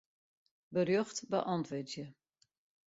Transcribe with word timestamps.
Berjocht 0.73 1.27
beäntwurdzje. 1.29 2.11